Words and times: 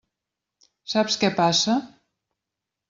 Saps 0.95 1.21
què 1.25 1.31
passa? 1.39 1.79